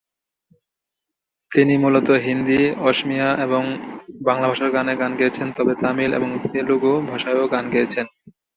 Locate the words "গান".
4.95-5.11, 7.53-7.65